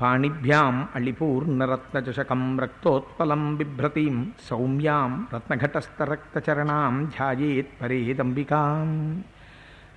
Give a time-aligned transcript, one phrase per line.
[0.00, 9.24] పాణిభ్యాం అళిపూర్ణరత్నచషకం రక్తోత్పలం బిభ్రతీం సౌమ్యాం రత్నఘటస్థరక్తచరణాం ధ్యాయేత్ పరేదంబికాం.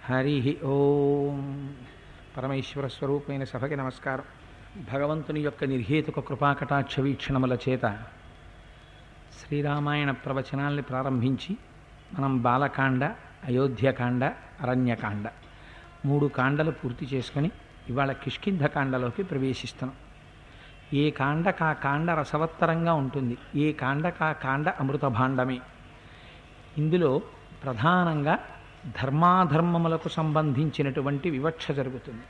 [0.09, 1.73] హరి ఓం.
[2.38, 4.23] పరమేశ్వర స్వరూపమైన సభకి నమస్కారం.
[4.93, 7.99] భగవంతుని యొక్క నిర్హేతుక కృపాకటాక్ష వీక్షణముల చేత
[9.39, 11.57] శ్రీరామాయణ ప్రవచనాల్ని ప్రారంభించి
[12.20, 13.04] మనం బాలకాండ
[13.43, 14.23] అయోధ్యకాండ
[14.61, 15.27] అరణ్యకాండ
[16.05, 17.52] మూడు కాండలు పూర్తి చేసుకొని
[17.92, 19.95] ఇవాళ కిష్కింధ కాండలోకి ప్రవేశిస్తున్నాం.
[21.02, 23.36] ఏ కాండకు ఆ కాండ రసవత్తరంగా ఉంటుంది.
[23.55, 25.59] ఏ కాండకా కాండ అమృత భాండమే
[26.77, 27.12] ఇందులో
[27.63, 28.35] ప్రధానంగా
[29.02, 32.26] ధర్మాధర్మములకు సంబంధించినటువంటి వివక్ష జరుగుతుంది.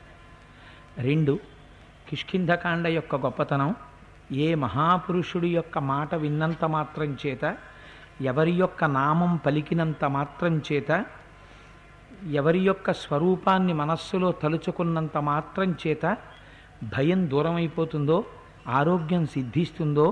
[1.07, 1.33] రెండు
[2.07, 3.69] కిష్కింధకాండ యొక్క గొప్పతనం
[4.45, 7.45] ఏ మహాపురుషుడి యొక్క మాట విన్నంత మాత్రం చేత
[8.21, 10.91] ఎవరి యొక్క నామం పలికినంత మాత్రం చేత
[12.35, 16.05] ఎవరి యొక్క స్వరూపాన్ని మనస్సులో తలుచుకున్నంత మాత్రం చేత
[16.93, 18.17] భయం దూరమైపోతుందో
[18.71, 20.07] ఆరోగ్యం సిద్ధిస్తుందో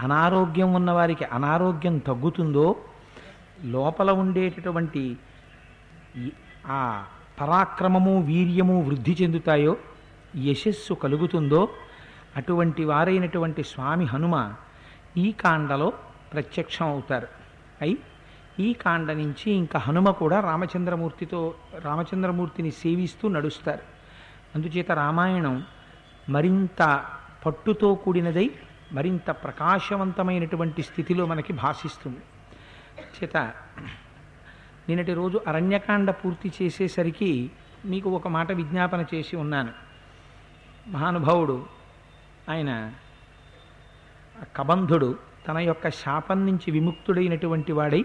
[0.00, 2.66] అనారోగ్యం ఉన్నవారికి అనారోగ్యం తగ్గుతుందో
[3.66, 5.02] లోపల ఉండేటటువంటి
[6.70, 6.80] ఆ
[7.40, 9.74] పరాక్రమము వీర్యము వృద్ధి చెందుతాయో
[10.42, 11.62] యశస్సు కలుగుతుందో
[12.36, 14.36] అటువంటి వారైనటువంటి స్వామి హనుమ
[15.16, 15.88] ఈ కాండలో
[16.32, 17.28] ప్రత్యక్షం అవుతారు
[17.82, 17.96] అయి
[18.60, 23.82] ఈ కాండ నుంచి ఇంకా హనుమ కూడా రామచంద్రమూర్తితో రామచంద్రమూర్తిని సేవిస్తూ నడుస్తారు.
[24.54, 25.64] అందుచేత రామాయణం
[26.28, 27.04] మరింత
[27.46, 28.50] పట్టుతో కూడినదై
[28.92, 32.20] మరింత ప్రకాశవంతమైనటువంటి స్థితిలో మనకి భాషిస్తుంది.
[33.00, 33.36] చేత
[34.88, 37.50] నిన్నటి రోజు అరణ్యకాండ పూర్తి చేసేసరికి
[37.84, 39.72] మీకు ఒక మాట విజ్ఞాపన చేసి ఉన్నాను.
[40.88, 41.66] మహానుభావుడు
[42.50, 42.92] ఆయన
[44.56, 48.04] కబంధుడు తన యొక్క శాపం నుంచి విముక్తుడైనటువంటి వాడై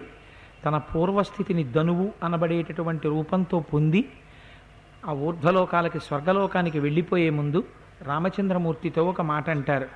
[0.64, 4.08] తన పూర్వస్థితిని ధనువు అనబడేటటువంటి రూపంతో పొంది
[5.06, 7.64] ఆ ఊర్ధ్వలోకాలకి స్వర్గలోకానికి వెళ్ళిపోయే ముందు
[8.02, 9.88] రామచంద్రమూర్తితో ఒక మాట అంటారు.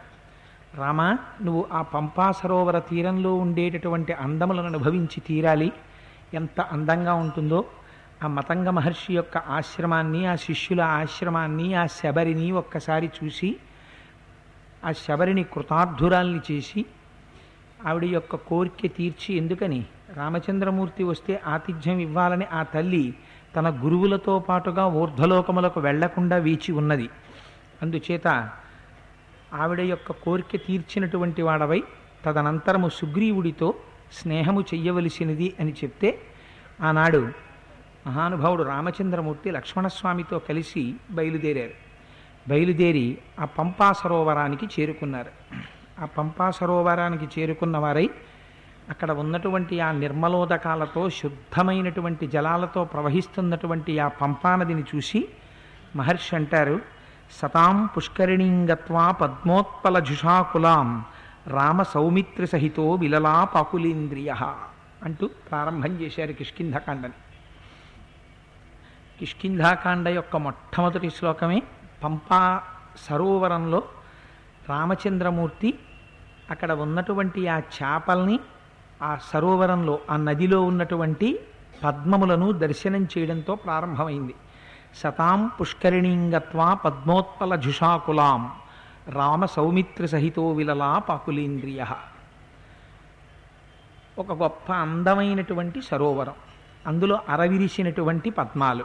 [0.75, 5.73] రామా నువ్వు ఆ పంపా సరోవర తీరంలో ఉండేటటువంటి అందములను అనుభవించి తీరాలి.
[6.35, 7.65] ఎంత అందంగా ఉంటుందో
[8.23, 13.57] ఆ మతంగ మహర్షి యొక్క ఆశ్రమాన్ని ఆ శిష్యుల ఆశ్రమాన్ని ఆ శబరిని ఒక్కసారి చూసి
[14.85, 16.85] ఆ శబరిని కృతార్థురాల్ని చేసి
[17.87, 19.87] ఆవిడ యొక్క కోరిక తీర్చి ఎందుకని?
[20.15, 23.15] రామచంద్రమూర్తి వస్తే ఆతిథ్యం ఇవ్వాలని ఆ తల్లి
[23.57, 27.09] తన గురువులతో పాటుగా ఊర్ధ్వలోకములకు వెళ్ళకుండా వేచి ఉన్నది.
[27.83, 28.51] అందుచేత
[29.55, 31.83] ఆవిడ యొక్క కోరిక తీర్చినటువంటి వాడవై
[32.25, 33.75] తదనంతరము సుగ్రీవుడితో
[34.13, 36.19] స్నేహము చెయ్యవలసినది అని చెప్తే
[36.81, 37.33] ఆనాడు
[38.07, 41.71] మహానుభావుడు రామచంద్రమూర్తి లక్ష్మణస్వామితో కలిసి బయలుదేరారు.
[42.49, 45.31] బయలుదేరి ఆ పంపా సరోవరానికి చేరుకున్నారు.
[46.01, 48.11] ఆ పంపా సరోవరానికి చేరుకున్న వారై
[48.91, 55.29] అక్కడ ఉన్నటువంటి ఆ నిర్మలోదకాలతో శుద్ధమైనటువంటి జలాలతో ప్రవహిస్తున్నటువంటి ఆ పంపానదిని చూసి
[55.97, 56.81] మహర్షి అంటారు
[57.41, 61.05] సతాం పుష్కరిణీంగత్వా పద్మోత్పల జుషాకులాం
[61.47, 64.35] రామ సౌమిత్రి సహితో విలలా పాకులీంద్రియ
[65.03, 67.17] అంటూ ప్రారంభం చేశారు కిష్కింధకాండని.
[69.21, 71.63] కిష్కింధాకాండ యొక్క మొట్టమొదటి శ్లోకమే
[72.05, 72.63] పంపా
[72.97, 73.83] సరోవరంలో
[74.69, 75.79] రామచంద్రమూర్తి
[76.51, 78.41] అక్కడ ఉన్నటువంటి ఆ చేపల్ని
[79.03, 81.39] ఆ సరోవరంలో ఆ నదిలో ఉన్నటువంటి
[81.85, 84.35] పద్మములను దర్శనం చేయడంతో ప్రారంభమైంది.
[84.95, 88.53] సతాం పుష్కరిణీంగత్వా పద్మోత్పల జుషాకులాం
[89.09, 91.85] రామ సౌమిత్ర సహితో విలలా పాకులేంద్రియ.
[94.19, 96.35] ఒక గొప్ప అందమైనటువంటి సరోవరం.
[96.87, 98.85] అందులో అరవిరిసినటువంటి పద్మాలు.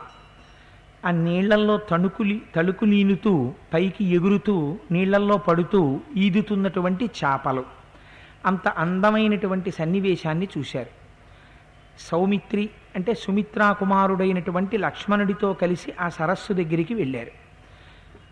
[1.05, 7.65] ఆ నీళ్ళల్లో తణుకులి తళుకులీనుతూ పైకి ఎగురుతూ నీళ్ళల్లో పడుతూ ఈదుతున్నటువంటి చేపలు.
[8.45, 10.89] అంత అందమైనటువంటి సన్నివేశాన్ని చూశారు.
[11.99, 17.31] సౌమిత్రి అంటే సుమిత్రా కుమారుడైనటువంటి లక్ష్మణుడితో కలిసి ఆ సరస్సు దగ్గరికి వెళ్ళారు.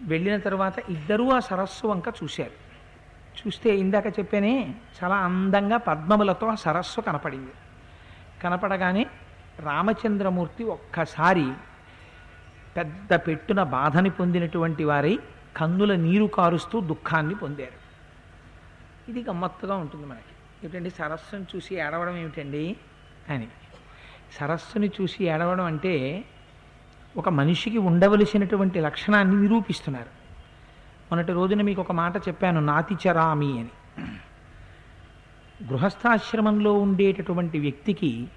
[0.01, 2.65] వెళ్ళిన తర్వాత ఇద్దరూ ఆ సరస్సు వంక చూశారు.
[3.35, 7.51] చూస్తే ఇందాక చెప్పానే చాలా అందంగా పద్మములతో ఆ సరస్సు కనపడింది.
[8.43, 9.05] కనపడగానే
[9.59, 11.51] రామచంద్రమూర్తి ఒక్కసారి
[12.77, 15.19] పెద్ద పెట్టున బాధని పొందినటువంటి వారై
[15.57, 17.85] కన్నుల నీరు కారుస్తూ దుఃఖాన్ని పొందారు.
[19.09, 20.21] ఇది గమ్మత్తుగా ఉంటుంది మనకి.
[20.63, 20.89] ఏమిటండి?
[20.89, 22.75] సరస్సును చూసి ఏడవడం ఏమిటండి?
[23.29, 23.47] అని.
[24.39, 26.25] సరస్సుని చూసి ఏడవడం అంటే
[27.17, 30.25] ఒక మనిషికి ఉండవలసినటువంటి లక్షణాన్ని నిరూపిస్తున్నారు.
[31.11, 33.69] మొన్నటి రోజున మీకు ఒక మాట చెప్పాను నాతిచరామి అని.
[35.63, 38.27] గృహస్థాశ్రమంలో ఉండేటటువంటి వ్యక్తికి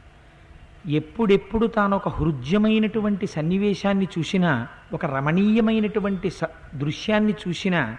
[0.86, 6.40] ఎప్పుడెప్పుడు తాను ఒక హృద్యమైనటువంటి సన్నివేశాన్ని చూసినా ఒక రమణీయమైనటువంటి స
[6.74, 7.96] దృశ్యాన్ని చూసినా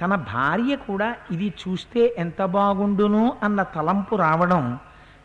[0.00, 4.78] తన భార్య కూడా ఇది చూస్తే ఎంత బాగుండును అన్న తలంపు రావడం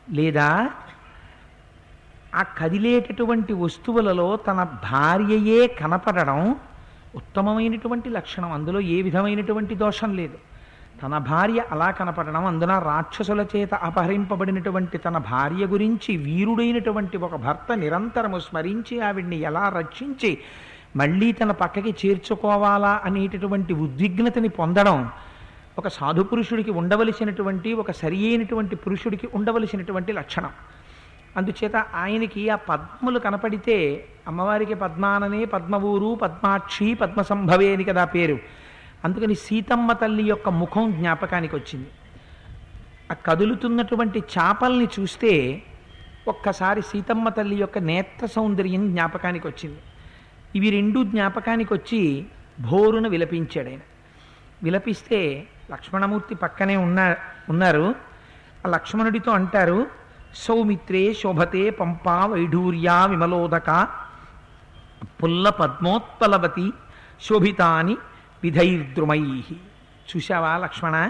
[0.09, 0.69] లేదా
[2.35, 6.55] ఆ కదిలేటటువంటి వస్తువులలో తన భార్యయే కనపడడం
[7.15, 8.51] ఉత్తమమైనటువంటి లక్షణం.
[8.51, 10.37] అందులో ఏ విధమైనటువంటి దోషం లేదు.
[11.03, 18.39] తన భార్య అలా కనపడడం అందున రాక్షసుల చేత అపహరింపబడినటువంటి తన భార్య గురించి వీరుడైనటువంటి ఒక భర్త నిరంతరము
[18.39, 20.37] స్మరించి ఆవిడ్ని ఎలా రక్షించి
[20.95, 25.09] మళ్ళీ తన పక్కకి చేర్చుకోవాలా అనేటటువంటి ఉద్విగ్నతని పొందడం
[25.77, 30.49] ఒక సాధు పురుషుడికి ఉండవలసినటువంటి ఒక సరి అయినటువంటి పురుషుడికి ఉండవలసినటువంటి లక్షణం.
[31.37, 38.39] అందుచేత ఆయనకి ఆ పద్మలు కనపడితే అమ్మవారికి పద్మాననే పద్మవూరు పద్మాక్షి పద్మసంభవే అని కదా పేరు.
[39.05, 41.89] అందుకని సీతమ్మ తల్లి యొక్క ముఖం జ్ఞాపకానికి వచ్చింది
[43.11, 45.63] ఆ కదులుతున్నటువంటి చాపల్ని చూస్తే
[46.27, 49.79] ఒక్కసారి సీతమ్మ తల్లి యొక్క నేత్ర సౌందర్యం జ్ఞాపకానికి వచ్చింది
[50.55, 52.25] ఇవి రెండు జ్ఞాపకానికి వచ్చి
[52.59, 53.79] భోరున విలపించాడు ఆయన
[54.63, 57.15] విలపిస్తే లక్ష్మణమూర్తి పక్కనే ఉన్న
[57.49, 57.95] ఉన్నారు.
[58.65, 59.87] ఆ లక్ష్మణుడితో అంటారు
[60.35, 63.87] సౌమిత్రే శోభతే పంపా వైఢూర్యా విమలోదక
[65.23, 66.67] పుల్ల పద్మోత్పలవతి
[67.21, 67.97] శోభితాని
[68.43, 69.43] విధైర్ద్రుమై.
[70.15, 71.09] చూశావా లక్ష్మణ?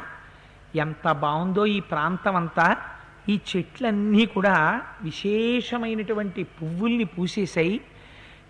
[0.75, 2.77] ఎంత బాగుందో ఈ ప్రాంతం అంతా
[3.29, 7.81] ఈ చెట్లన్నీ కూడా విశేషమైనటువంటి పువ్వుల్ని పూసేసాయి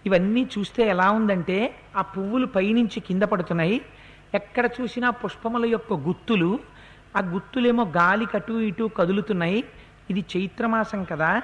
[0.06, 3.82] ఇవన్నీ చూస్తే ఎలా ఉందంటే ఆ పువ్వులు పైనుంచి కింద పడుతున్నాయి.
[4.34, 6.60] ఎక్కడ చూసినా పుష్పముల యొక్క గుత్తులు.
[7.18, 9.64] ఆ గుత్తులేమో గాలి కటు ఇటు కదులుతున్నాయి.
[10.10, 11.42] ఇది చైత్రమాసం కదా.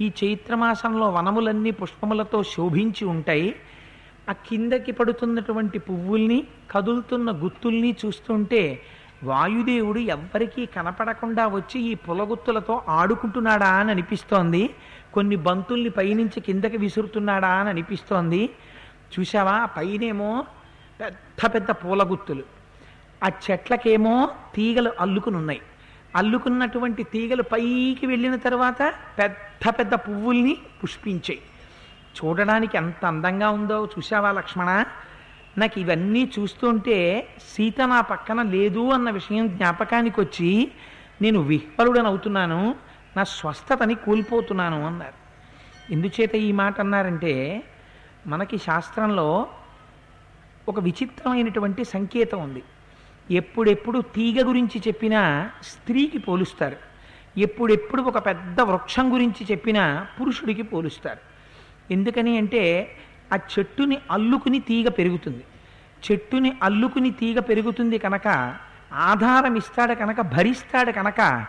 [0.00, 3.56] ఈ చైత్రమాసంలో వనములన్నీ పుష్పములతో శోభించి ఉంటాయి.
[4.28, 8.82] ఆ కిందకి పడుతున్నటువంటి పువ్వుల్ని కదులుతున్న గుత్తుల్ని చూస్తుంటే
[9.24, 14.70] వాయుదేవుడు ఎవ్వరికీ కనపడకుండా వచ్చి ఈ పులగుత్తులతో ఆడుకుంటున్నాడా అని అనిపిస్తోంది.
[15.14, 18.50] కొన్ని బంతుల్ని పైనుంచి కిందకి విసురుతున్నాడా అని అనిపిస్తోంది.
[19.12, 20.44] చూసావా పైనేమో
[21.00, 22.44] పెద్ద పెద్ద పూలగుత్తులు.
[23.24, 25.60] ఆ చెట్లకేమో తీగలు అల్లుకుని ఉన్నాయి
[26.16, 31.40] అల్లుకున్నటువంటి తీగలు పైకి వెళ్ళిన తర్వాత పెద్ద పెద్ద పువ్వుల్ని పుష్పించాయి.
[32.16, 34.84] చూడడానికి ఎంత అందంగా ఉందో చూసావా లక్ష్మణ?
[35.58, 40.70] నాకు ఇవన్నీ చూస్తుంటే సీత నా పక్కన లేదు అన్న విషయం జ్ఞాపకానికి వచ్చి
[41.22, 42.74] నేను విహ్వలుడని అవుతున్నాను
[43.16, 45.18] నా స్వస్థతని కోల్పోతున్నాను అన్నారు.
[45.92, 47.64] ఎందుచేత ఈ మాట అన్నారంటే
[48.26, 49.46] మనకి శాస్త్రంలో
[50.68, 52.62] ఒక విచిత్రమైనటువంటి సంకేతం ఉంది.
[53.30, 56.76] ఎప్పుడెప్పుడు తీగ గురించి చెప్పినా స్త్రీకి పోలుస్తారు.
[57.38, 61.37] ఎప్పుడెప్పుడు ఒక పెద్ద వృక్షం గురించి చెప్పినా పురుషుడికి పోలుస్తారు.
[61.90, 62.90] ఎందుకని అంటే
[63.32, 65.44] ఆ చెట్టుని అల్లుకుని తీగ పెరుగుతుంది.
[66.10, 68.56] చెట్టుని అల్లుకుని తీగ పెరుగుతుంది కనుక
[68.92, 71.44] ఆధారం ఇస్తాడు కనుక భరిస్తాడు కనుక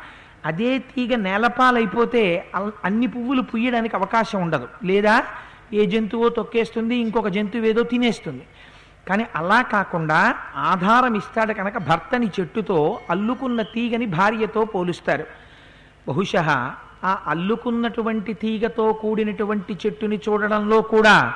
[0.45, 4.67] అదే తీగ నేలపాలైపోతే అల్- అన్ని పువ్వులు పుయ్యడానికి అవకాశం ఉండదు.
[4.83, 5.23] లేదా
[5.73, 8.43] ఏ జంతువో తొక్కేస్తుంది ఇంకొక జంతువు ఏదో తినేస్తుంది.
[9.07, 15.25] కానీ అలా కాకుండా ఆధారం ఇస్తాడు కనుక భర్తని చెట్టుతో అల్లుకున్న తీగని భార్యతో పోలుస్తారు.
[16.07, 16.35] బహుశ
[17.03, 21.33] ఆ అల్లుకున్నటువంటి తీగతో కూడినటువంటి చెట్టుని చూడడంలో కూడా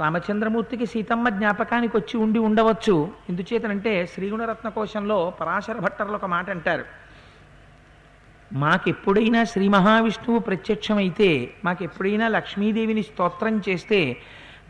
[0.00, 3.10] రామచంద్రమూర్తికి సీతమ్మ జ్ఞాపకానికి వచ్చి ఉండి ఉండవచ్చు.
[3.28, 6.84] ఎందుచేతనంటే శ్రీగుణరత్న కోశంలో పరాశర భట్టర్లు ఒక మాట అంటారు.
[8.52, 14.16] మాకెప్పుడైనా శ్రీ మహావిష్ణువు ప్రత్యక్షమైతే మాకెప్పుడైనా లక్ష్మీదేవిని స్తోత్రం చేస్తే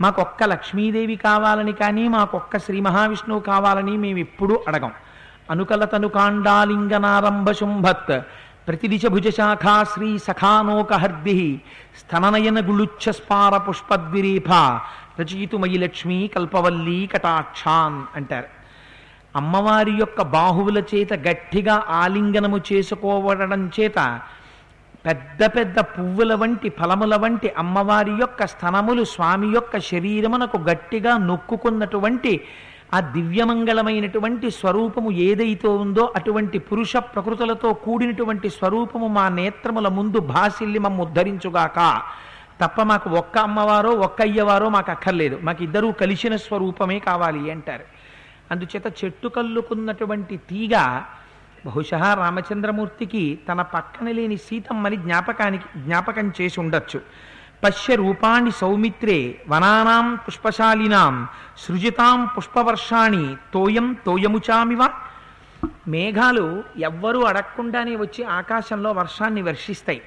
[0.01, 4.93] మాకొక్క లక్ష్మీదేవి కావాలని కానీ మాకొక్క శ్రీ మహావిష్ణువు కావాలని మేము ఎప్పుడూ అడగం.
[5.51, 8.23] అనుకలతను కాండాలింగనారంభ శుంభత్
[8.69, 9.29] ప్రతిదిశ భుజ
[9.83, 11.61] శ్రీ సఖానోకహర్ది
[12.01, 13.57] స్తననయన గుళుచ్ఛ స్పార
[15.21, 18.47] రచయితుమయి లక్ష్మీ కల్పవల్లీ కటాక్షాన్ అంటారు.
[19.37, 24.21] అమ్మవారి యొక్క బాహువుల చేత గట్టిగా ఆలింగనము చేసుకోవడం చేత
[25.07, 32.41] పెద్ద పెద్ద పువ్వుల వంటి ఫలముల వంటి అమ్మవారి యొక్క స్థనములు స్వామి యొక్క శరీరమునకు గట్టిగా నొక్కుకున్నటువంటి
[32.95, 41.03] ఆ దివ్యమంగళమైనటువంటి స్వరూపము ఏదైతే ఉందో అటువంటి పురుష ప్రకృతులతో కూడినటువంటి స్వరూపము మా నేత్రముల ముందు భాసిల్లి మమ్మ
[41.03, 42.03] ఉద్ధరించుగాక.
[42.61, 45.41] తప్ప మాకు ఒక్క అమ్మవారో ఒక్క అయ్యవారో మాకు అక్కర్లేదు.
[45.43, 47.85] మాకు ఇద్దరూ కలిసిన స్వరూపమే కావాలి అంటారు.
[48.51, 51.03] అందుచేత చెట్టు కల్లుకున్నటువంటి తీగ
[51.67, 57.01] బహుశా రామచంద్రమూర్తికి తన పక్కన లేని సీతమ్మని జ్ఞాపకానికి జ్ఞాపకం చేసి ఉండొచ్చు.
[57.65, 64.89] పశ్య రూపాణి సౌమిత్రే వనానాం పుష్పశాలినాం సృజితాం పుష్పవర్షాణి తోయం తోయముచామివ.
[65.89, 70.03] మేఘాలు ఎవ్వరూ అడగకుండానే వచ్చి ఆకాశంలో వర్షాన్ని వర్షిస్తాయి.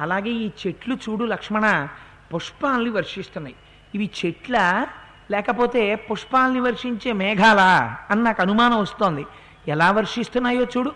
[0.00, 1.88] అలాగే ఈ చెట్లు చూడు లక్ష్మణ
[2.34, 3.56] పుష్పాలని వర్షిస్తున్నాయి.
[3.94, 4.86] ఇవి చెట్ల?
[5.30, 7.96] లేకపోతే పుష్పాలని వర్షించే మేఘాలా?
[8.10, 9.26] అని నాకు అనుమానం వస్తోంది.
[9.68, 10.92] ఎలా వర్షిస్తున్నాయో చూడు.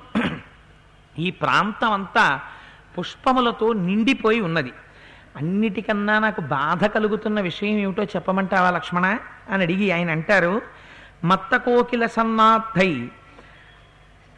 [1.18, 2.40] ఈ ప్రాంతం అంతా
[2.98, 4.72] పుష్పములతో నిండిపోయి ఉన్నది.
[5.36, 9.06] అన్నిటికన్నా నాకు బాధ కలుగుతున్న విషయం ఏమిటో చెప్పమంటావా లక్ష్మణ
[9.48, 10.54] అని అడిగి ఆయన అంటారు
[11.24, 12.92] మత్త కోకిల సన్నార్థై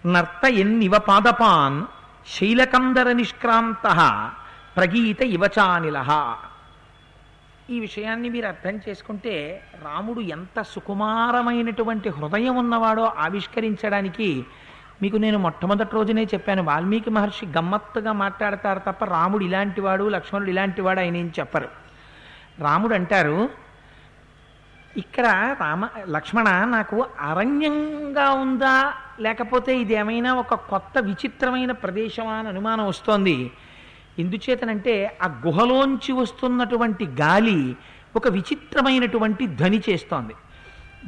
[0.04, 1.78] నర్త ఎన్నివ పాదపాన్
[2.26, 3.86] శైలకందర నిష్క్రాంత
[4.76, 5.98] ప్రగీత ఇవచానిల
[7.68, 9.34] ఈ విషయాన్ని మీరు అర్థం చేసుకుంటే
[9.82, 14.28] రాముడు ఎంత సుకుమారమైనటువంటి హృదయం ఉన్నవాడో ఆవిష్కరించడానికి
[15.02, 21.16] మీకు నేను మొట్టమొదటి రోజునే చెప్పాను వాల్మీకి మహర్షి గమ్మత్తుగా మాట్లాడతారు తప్ప రాముడు ఇలాంటివాడు లక్ష్మణుడు ఇలాంటివాడు ఆయన
[21.16, 21.68] ఏం చెప్పరు.
[22.58, 23.50] రాముడు అంటారు
[24.96, 32.86] ఇక్కడ రామ లక్ష్మణ నాకు అరణ్యంగా ఉందా లేకపోతే ఇది ఏమైనా ఒక కొత్త విచిత్రమైన ప్రదేశమా అని అనుమానం
[32.86, 33.50] వస్తోంది.
[34.18, 37.76] ఎందుచేతనంటే ఆ గుహలోంచి వస్తున్నటువంటి గాలి
[38.16, 40.34] ఒక విచిత్రమైనటువంటి ధ్వని చేస్తోంది.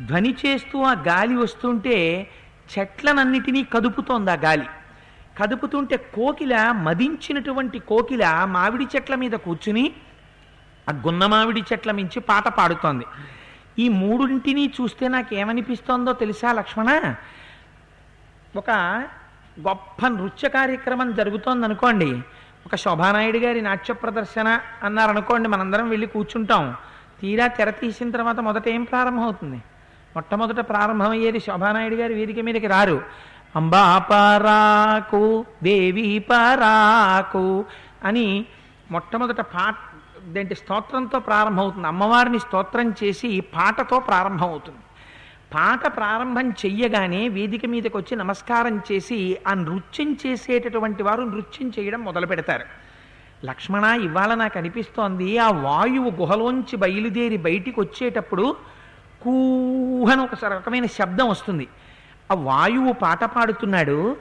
[0.06, 2.30] ధ్వని చేస్తూ ఆ గాలి వస్తుంటే
[2.78, 4.66] చెట్లనన్నిటినీ కదుపుతోంది ఆ గాలి.
[5.38, 9.92] కదుపుతుంటే కోకిల మదించినటువంటి కోకిల మామిడి చెట్ల మీద కూర్చుని
[10.88, 13.06] ఆ గున్న మామిడి చెట్ల మించి పాట పాడుతోంది.
[13.78, 17.14] ఈ మూడింటిని చూస్తే నాకు ఏమనిపిస్తోందో తెలుసా లక్ష్మణ?
[18.56, 18.70] ఒక
[19.60, 22.10] గొప్ప నృత్య కార్యక్రమం జరుగుతోంది అనుకోండి
[22.66, 26.76] ఒక శోభానాయుడు గారి నాట్య ప్రదర్శన అన్నారనుకోండి మనందరం వెళ్ళి కూర్చుంటాం.
[27.20, 29.62] తీరా తెర తీసిన తర్వాత మొదట ఏం ప్రారంభమవుతుంది?
[30.16, 33.02] మొట్టమొదట ప్రారంభమయ్యేది శోభానాయుడు గారి వేదిక మీదకి రారు.
[33.56, 37.64] అంబా పారాకు దేవి పరాకు
[38.04, 38.44] అని
[38.90, 39.74] మొట్టమొదట పాట
[40.24, 41.86] దేంటి స్తోత్రంతో ప్రారంభమవుతుంది.
[41.86, 44.78] అమ్మవారిని స్తోత్రం చేసి పాటతో ప్రారంభమవుతుంది.
[45.54, 52.26] పాట ప్రారంభం చెయ్యగానే వేదిక మీదకి వచ్చి నమస్కారం చేసి ఆ నృత్యం చేసేటటువంటి వారు నృత్యం చేయడం మొదలు
[52.26, 52.64] పెడతారు.
[53.46, 58.56] లక్ష్మణ ఇవాళ నాకు అనిపిస్తోంది ఆ వాయువు గుహలోంచి బయలుదేరి బయటికి వచ్చేటప్పుడు
[59.22, 61.68] కూహన ఒక రకమైన శబ్దం వస్తుంది.
[62.30, 64.16] ఆ వాయువు పాట పాడుతున్నాడు.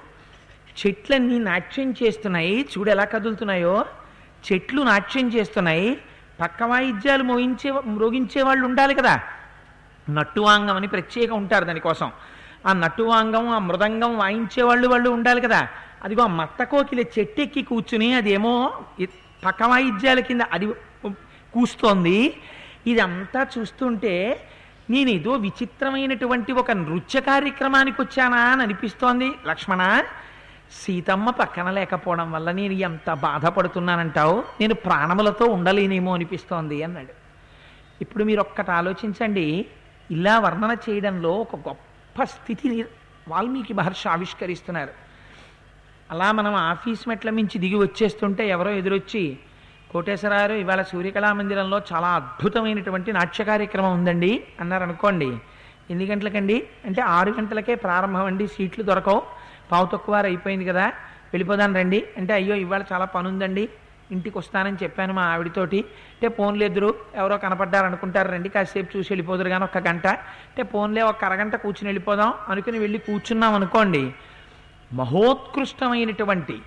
[0.88, 2.70] చెట్లన్నీ నాట్యం చేస్తున్నాయి.
[2.78, 3.86] చూడు ఎలా కదులుతున్నాయో.
[4.52, 5.98] చెట్లు నాట్యం చేస్తున్నాయి.
[6.42, 9.22] పక్క వాయిద్యాలు మోగించే మ్రోగించే వాళ్ళు ఉండాలి కదా.
[10.10, 12.12] నట్టువాంగం అని ప్రత్యేకం ఉంటారు దానికోసం.
[12.66, 15.68] ఆ నట్టువాంగం ఆ మృదంగం వాయించే వాళ్ళు వాళ్ళు ఉండాలి కదా.
[16.04, 18.72] అదిగో ఆ మత్తకోకిల చెట్టెక్కి కూర్చుని అదేమో
[19.46, 20.68] పక్క వాయిద్యాల కింద అది
[21.54, 22.38] కూస్తోంది.
[22.88, 24.44] ఇదంతా చూస్తుంటే
[24.90, 29.32] నేనేదో విచిత్రమైనటువంటి ఒక నృత్య కార్యక్రమానికి వచ్చానా అని అనిపిస్తోంది.
[29.46, 30.04] లక్ష్మణ
[30.72, 34.44] సీతమ్మ పక్కన లేకపోవడం వల్ల నేను ఎంత బాధపడుతున్నానంటావు?
[34.60, 37.14] నేను ప్రాణములతో ఉండలేనేమో అనిపిస్తోంది అన్నాడు.
[38.02, 39.66] ఇప్పుడు మీరు ఒక్కటి ఆలోచించండి.
[40.12, 42.84] ఇలా వర్ణన చేయడంలో ఒక గొప్ప స్థితిని
[43.28, 44.90] వాల్మీకి మహర్షి ఆవిష్కరిస్తున్నారు.
[46.12, 49.40] అలా మనం ఆఫీస్ మెట్ల మించి దిగి వచ్చేస్తుంటే ఎవరో ఎదురొచ్చి
[49.92, 55.38] కోటేశ్వరారు ఇవాళ సూర్యకళా మందిరంలో చాలా అద్భుతమైనటువంటి నాట్య కార్యక్రమం ఉందండి అన్నారు అనుకోండి.
[55.90, 56.68] ఎన్ని గంటలకండి?
[56.86, 59.22] అంటే ఆరు గంటలకే ప్రారంభం అండి సీట్లు దొరకవు.
[59.72, 60.88] పావు తక్కువ అయిపోయింది కదా.
[61.34, 62.08] వెళ్ళిపోదాం రండి.
[62.18, 63.70] అంటే అయ్యో ఇవాళ చాలా పని ఉందండి
[64.12, 65.80] ఇంటికి వస్తానని చెప్పాను మా ఆవిడతోటి.
[65.80, 70.08] అంటే ఫోన్లు ఎదురు ఎవరో కనపడ్డారు అనుకుంటారు రండి కాసేపు చూసి వెళ్ళిపోదురు కానీ ఒక గంట.
[70.08, 72.34] అంటే ఫోన్లే ఒక అరగంట కూర్చుని వెళ్ళిపోదాం.
[72.50, 74.14] అనుకుని వెళ్ళి కూర్చున్నాం అనుకోండి.
[74.94, 76.62] మహోత్కృష్టమైనటువంటి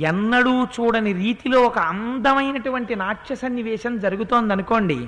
[0.00, 4.98] ఎన్నడూ చూడని రీతిలో ఒక అందమైనటువంటి నాట్య సన్నివేశం జరుగుతోందనుకోండి.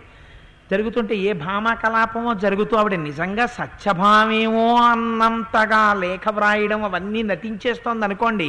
[0.71, 8.49] జరుగుతుంటే ఏ భామ కలాపమో జరుగుతూ ఆవిడ నిజంగా సత్యభామేమో అన్నంతగా లేఖ వ్రాయడం అవన్నీ నటించేస్తోంది అనుకోండి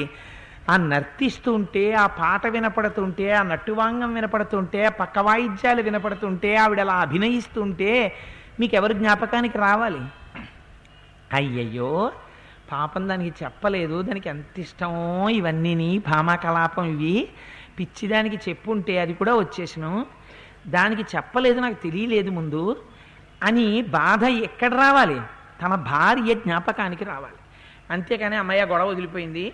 [0.69, 7.91] ఆ నర్తిస్తుంటే ఆ పాట వినపడుతుంటే ఆ నట్టువాంగం వినపడుతుంటే ఆ పక్క వాయిద్యాలు వినపడుతుంటే ఆవిడ అలా అభినయిస్తుంటే
[8.59, 10.01] మీకు ఎవరు జ్ఞాపకానికి రావాలి?
[11.33, 11.91] అయ్యయ్యో!
[12.71, 17.29] పాపం దానికి చెప్పలేదు దానికి ఎంత ఇష్టమో ఇవన్నీని భామాకలాపం ఇవి.
[17.79, 20.05] పిచ్చిదానికి చెప్పుంటే అది కూడా వచ్చేసను.
[20.67, 22.75] దానికి చెప్పలేదు నాకు తెలియలేదు ముందు
[23.43, 25.21] అని బాధ ఎక్కడ రావాలి?
[25.61, 27.35] తన భార్య జ్ఞాపకానికి రావాలి.
[27.91, 29.53] అంతేకాని అమ్మయ్య గొడవ వదిలిపోయింది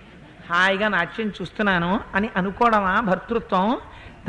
[0.50, 3.77] హాయిగా నాట్యం చూస్తున్నాను అని అనుకోవడమా భర్తృత్వం?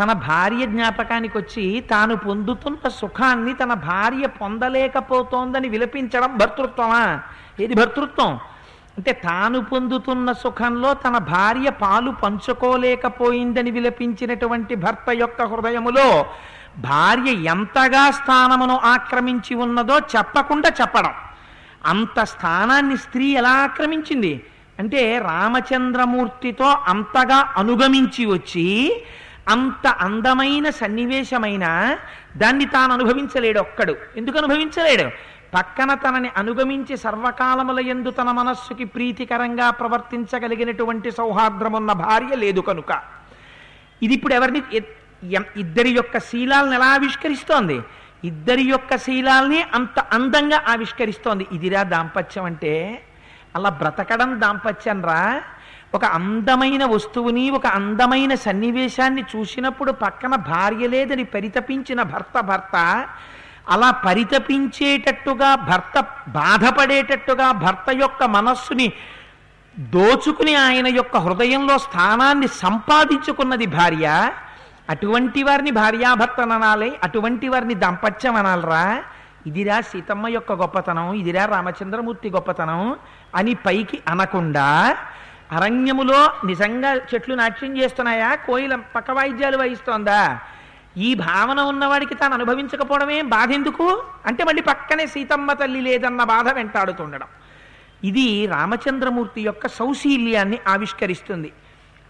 [0.03, 7.21] తన భార్య జ్ఞాపకానికి వచ్చి తాను పొందుతున్న సుఖాన్ని తన భార్య పొందలేకపోతోందని విలపించడం భర్తృత్వమా?
[7.61, 8.39] ఏది భర్తృత్వం?
[8.99, 16.27] అంటే తాను పొందుతున్న సుఖంలో తన భార్య పాలు పంచుకోలేకపోయిందని విలపించినటువంటి భర్త యొక్క హృదయములో
[16.79, 21.13] భార్య ఎంతగా స్థానమును ఆక్రమించి ఉన్నదో చెప్పకుండా చెప్పడం.
[21.87, 24.47] అంత స్థానాన్ని స్త్రీ ఎలా ఆక్రమించింది?
[24.79, 29.03] అంటే రామచంద్రమూర్తితో అంతగా అనుగమించి వచ్చి
[29.49, 31.97] అంత అందమైన సన్నివేశమైన
[32.37, 35.32] దాన్ని తాను అనుభవించలేడు ఒక్కడు ఎందుకు అనుభవించలేడు?
[35.55, 42.91] పక్కన తనని అనుగమించి సర్వకాలముల ఎందు తన మనస్సుకి ప్రీతికరంగా ప్రవర్తించగలిగినటువంటి సౌహార్ద్రమున్న భార్య లేదు కనుక.
[44.03, 44.61] ఇది ఇప్పుడు ఎవరిని
[45.63, 47.79] ఇద్దరి యొక్క శీలాలను ఎలా ఆవిష్కరిస్తోంది?
[48.31, 51.45] ఇద్దరి యొక్క శీలాల్ని అంత అందంగా ఆవిష్కరిస్తోంది.
[51.57, 52.73] ఇదిరా దాంపత్యం అంటే
[53.57, 55.23] అలా బ్రతకడం దాంపత్యం రా.
[55.97, 62.77] ఒక అందమైన వస్తువుని ఒక అందమైన సన్నివేశాన్ని చూసినప్పుడు పక్కన భార్య లేదని పరితపించిన భర్త భర్త
[63.67, 65.97] అలా పరితపించేటట్టుగా భర్త
[66.29, 68.93] బాధపడేటట్టుగా భర్త యొక్క మనస్సుని
[69.77, 74.07] దోచుకుని ఆయన యొక్క హృదయంలో స్థానాన్ని సంపాదించుకున్నది భార్య
[74.91, 78.85] అటువంటి వారిని భార్యాభర్తననాలి అటువంటి వారిని దంపత్యం అనాలరా
[79.47, 82.97] ఇదిరా సీతమ్మ యొక్క గొప్పతనం ఇదిరా రామచంద్రమూర్తి గొప్పతనం
[83.35, 84.67] అని పైకి అనకుండా
[85.51, 88.35] అరణ్యములో నిజంగా చెట్లు నాట్యం చేస్తున్నాయా?
[88.47, 90.21] కోయిల పక్క వాయిద్యాలు వాయిస్తోందా?
[90.97, 97.27] ఈ భావన ఉన్నవాడికి తాను అనుభవించకపోవడమే బాధ ఎందుకు అంటే మళ్ళీ పక్కనే సీతమ్మ తల్లి లేదన్న బాధ వెంటాడుతుండడం.
[98.05, 101.53] ఇది రామచంద్రమూర్తి యొక్క సౌశీల్యాన్ని ఆవిష్కరిస్తుంది.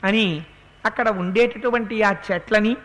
[0.05, 0.45] అని
[0.87, 2.77] అక్కడ ఉండేటటువంటి ఆ చెట్లని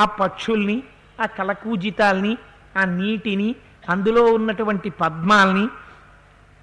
[0.00, 0.82] ఆ పక్షుల్ని
[1.22, 2.36] ఆ కలకూజితాల్ని
[2.76, 3.54] ఆ నీటిని
[3.88, 5.68] అందులో ఉన్నటువంటి పద్మాల్ని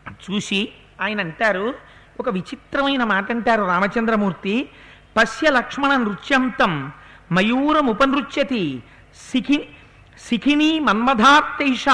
[0.10, 0.70] చూసి
[1.02, 1.74] ఆయన అంటారు
[2.20, 4.70] ఒక విచిత్రమైన మాట అంటారు రామచంద్రమూర్తి
[5.18, 6.92] పశ్య లక్ష్మణ నృత్యంతం
[7.34, 8.84] మయూరముపనృత్యతి
[9.32, 9.70] సిఖి
[10.30, 11.86] సిఖిని మన్మధాత్తైష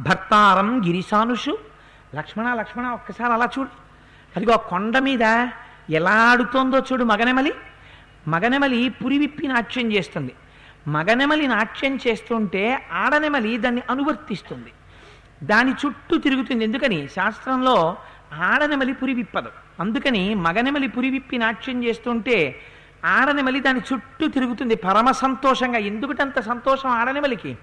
[0.00, 1.58] భర్తారం గిరిశానుషు
[2.14, 3.68] లక్ష్మణ లక్ష్మణ ఒక్కసారి అలా చూడు.
[4.36, 5.48] అదిగో కొండ మీద
[5.90, 7.52] ఎలా ఆడుతోందో చూడు మగనెమలి.
[8.28, 10.34] మగనెమలి పురివిప్పి నాట్యం చేస్తుంది.
[10.88, 14.72] మగనెమలి నాట్యం చేస్తుంటే ఆడనెమలి దాన్ని అనువర్తిస్తుంది.
[15.42, 16.64] దాని చుట్టూ తిరుగుతుంది.
[16.64, 17.08] ఎందుకని?
[17.08, 17.96] శాస్త్రంలో
[18.42, 19.48] ఆడనెమలి పురివిప్పదు
[19.80, 22.60] అందుకని మగనెమలి పురివిప్పి నాట్యం చేస్తుంటే
[23.04, 25.78] ఆడనెమలి దాని చుట్టూ తిరుగుతుంది పరమ సంతోషంగా.
[25.78, 27.56] ఎందుకంత సంతోషం ఆడనెమలికి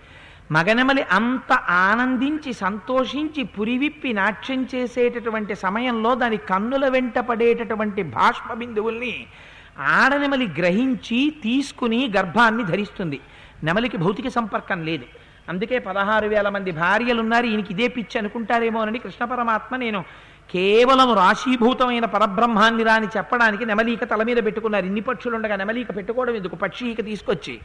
[0.51, 9.25] మగనెమలి అంత ఆనందించి సంతోషించి పురివిప్పి నాట్యం చేసేటటువంటి సమయంలో దాని కన్నుల వెంట పడేటటువంటి బాష్ప బిందువుల్ని
[9.79, 13.19] ఆడనెమలి గ్రహించి తీసుకుని గర్భాన్ని ధరిస్తుంది.
[13.63, 15.05] నెమలికి భౌతిక సంపర్కం లేదు.
[15.49, 20.05] అందుకే పదహారు వేల మంది భార్యలు ఉన్నారు ఈయనకి ఇదే పిచ్చి అనుకుంటారేమోనని కృష్ణ పరమాత్మ నేను
[20.51, 24.85] కేవలం రాశీభూతమైన పరబ్రహ్మాన్ని రాని చెప్పడానికి నెమలీక తల మీద పెట్టుకున్నారు.
[24.85, 26.55] ఇన్ని పక్షులు ఉండగా నెమలీక పెట్టుకోవడం ఎందుకు?
[26.55, 27.59] పక్షీక తీసుకొచ్చి.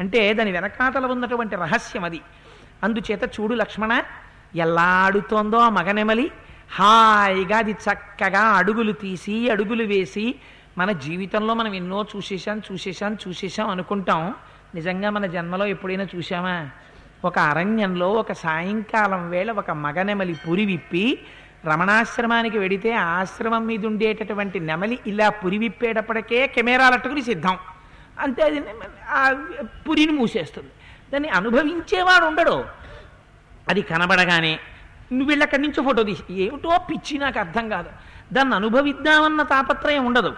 [0.00, 2.20] అంటే దాని వెనకాతల ఉన్నటువంటి రహస్యం అది.
[2.82, 4.02] అందుచేత చూడు లక్ష్మణ
[4.56, 6.30] ఎలా ఆడుతోందో ఆ మగనెమలి
[6.72, 10.34] హాయిగా అది చక్కగా అడుగులు తీసి అడుగులు వేసి
[10.78, 14.34] మన జీవితంలో మనం ఎన్నో చూసేసాం చూసేసాం చూసేసాం అనుకుంటాం.
[14.74, 16.70] నిజంగా మన జన్మలో ఎప్పుడైనా చూసామా
[17.24, 21.18] ఒక అరణ్యంలో ఒక సాయంకాలం వేళ ఒక మగనెమలి పురి విప్పి
[21.64, 27.58] రమణాశ్రమానికి వెడితే ఆశ్రమం మీద ఉండేటటువంటి నెమలి ఇలా పురివిప్పేటప్పటికే కెమెరాలట్టుకుని సిద్ధం.
[28.18, 28.62] అంతే అది
[29.08, 29.34] ఆ
[29.88, 30.70] పురిని మూసేస్తుంది.
[31.12, 32.64] దాన్ని అనుభవించేవాడు ఉండడు.
[33.68, 34.58] అది కనబడగానే
[35.12, 37.90] నువ్వు వెళ్ళి అక్కడి నుంచి ఫోటో తీసి ఏమిటో పిచ్చి నాకు అర్థం కాదు.
[38.32, 40.36] దాన్ని అనుభవిద్దామన్న తాపత్రయం ఉండదు.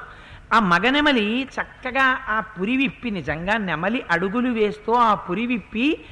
[0.52, 6.04] ఆ మగనెమలి చక్కగా ఆ పురి విప్పి నిజంగా నెమలి అడుగులు వేస్తూ ఆ పురి విప్పి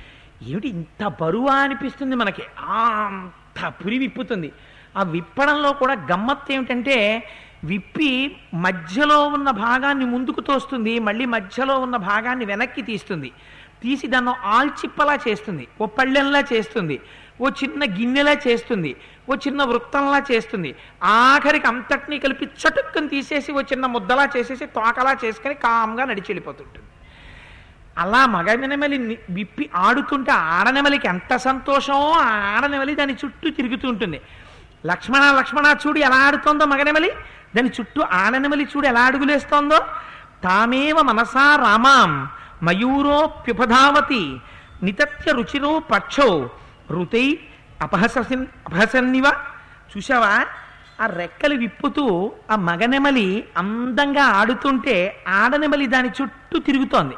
[0.43, 2.43] ఏమిటి ఇంత బరువా అనిపిస్తుంది మనకి?
[2.59, 4.53] అంత పురి విప్పుతుంది
[4.97, 7.27] ఆ విప్పడంలో కూడా గమ్మత్తు ఏమిటంటే
[7.65, 13.33] విప్పి మధ్యలో ఉన్న భాగాన్ని ముందుకు తోస్తుంది మళ్ళీ మధ్యలో ఉన్న భాగాన్ని వెనక్కి తీస్తుంది.
[13.83, 17.01] తీసి దాన్ని ఆల్చిప్పలా చేస్తుంది ఓ పళ్ళెంలా చేస్తుంది
[17.41, 18.97] ఓ చిన్న గిన్నెలా చేస్తుంది
[19.31, 20.75] ఓ చిన్న వృత్తంలా చేస్తుంది.
[21.03, 26.89] ఆఖరికి అంతటినీ కలిపి చటుక్కుని తీసేసి ఓ చిన్న ముద్దలా చేసేసి తోకలా చేసుకొని కామ్గా నడిచి వెళ్ళిపోతుంటుంది
[27.99, 32.13] అలా మగనెమలి ని- విప్పి ఆడుతుంటే ఆడనెమలికి ఎంత సంతోషమో
[32.55, 34.21] ఆడనెమలి దాని చుట్టూ తిరుగుతూ ఉంటుంది.
[34.87, 37.11] లక్ష్మణ లక్ష్మణ చూడు ఎలా ఆడుతోందో మగనెమలి.
[37.57, 39.79] దాని చుట్టూ ఆననెమలి చూడు ఎలా అడుగులేస్తోందో.
[40.45, 42.29] తామేవ మనసా రామాం
[42.63, 44.41] మయూరోప్యుపధావతి
[44.83, 46.51] నితత్య రుచిరో పక్షో
[46.91, 47.39] రుతై
[47.83, 49.25] అపహసన్ అపహసన్నివ.
[49.93, 50.47] చూసావా
[51.01, 57.15] ఆ రెక్కలు విప్పుతూ ఆ మగనెమలి అందంగా ఆడుతుంటే ఆడనెమలి దాని చుట్టూ తిరుగుతోంది.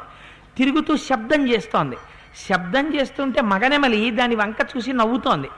[0.57, 1.97] తిరుగుతూ శబ్దం చేస్తోంది.
[2.49, 5.49] శబ్దం చేస్తుంటే మగనెమలి దాని వంక చూసి నవ్వుతోంది.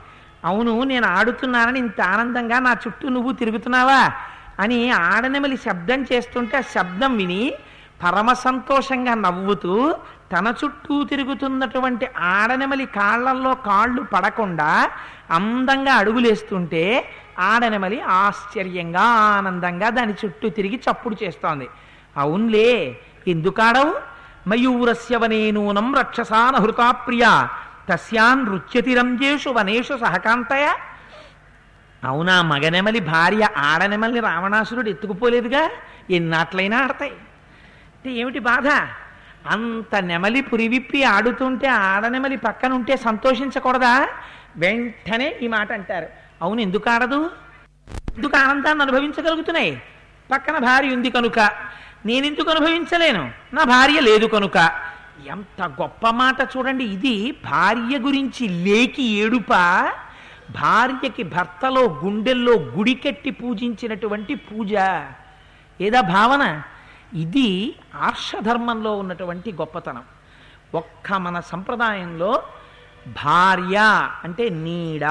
[0.44, 4.02] అవును నేను ఆడుతున్నానని ఇంత ఆనందంగా నా చుట్టూ నువ్వు తిరుగుతున్నావా
[4.60, 7.44] అని ఆడనెమలి శబ్దం చేస్తుంటే ఆ శబ్దం విని
[8.04, 9.74] పరమ సంతోషంగా నవ్వుతూ
[10.32, 14.70] తన చుట్టూ తిరుగుతున్నటువంటి ఆడనెమలి కాళ్ళల్లో కాళ్ళు పడకుండా
[15.30, 16.84] అందంగా అడుగులేస్తుంటే
[17.40, 19.06] ఆడనెమలి ఆశ్చర్యంగా
[19.38, 21.68] ఆనందంగా దాని చుట్టూ తిరిగి చప్పుడు చేస్తోంది.
[22.16, 22.72] అవునులే
[23.28, 23.92] ఎందుకాడవు
[24.48, 27.26] మయూరస్యవనే వనేనూనం రక్షసాన హృతాప్రియ
[27.90, 30.74] తస్యాన్ నృత్యతిరంజేషు వనేషు సహకాంతయ.
[32.04, 35.70] అవునా మగనెమలి భార్య ఆడనెమల్ని రావణాసురుడు ఎత్తుకుపోలేదుగా?
[36.10, 37.12] ఎన్నాట్లయినా ఆడతాయి.
[37.12, 38.68] అంటే ఏమిటి బాధ?
[39.48, 44.10] అంత నెమలి పురివిప్పి ఆడుతుంటే ఆడనెమలి పక్కన ఉంటే సంతోషించకూడదా?
[44.56, 46.08] వెంటనే ఈ మాట అంటారు.
[46.42, 47.32] అవును ఎందుకు ఆడదు?
[48.18, 49.82] ఎందుకు ఆనందాన్ని అనుభవించగలుగుతున్నాయి?
[50.32, 51.40] పక్కన భార్య ఉంది కనుక.
[52.06, 53.32] నేనెందుకు అనుభవించలేను?
[53.54, 54.58] నా భార్య లేదు కనుక.
[55.28, 56.84] ఎంత గొప్ప మాట చూడండి.
[56.84, 59.54] ఇది భార్య గురించి లేకి ఏడుప
[60.52, 64.74] భార్యకి భర్తలో గుండెల్లో గుడి కట్టి పూజించినటువంటి పూజ.
[65.82, 66.62] ఏదా భావన?
[67.14, 70.04] ఇది ఆర్షధర్మంలో ఉన్నటువంటి గొప్పతనం.
[70.76, 72.44] ఒక్క మన సంప్రదాయంలో
[73.08, 73.78] భార్య
[74.24, 75.04] అంటే నీడ.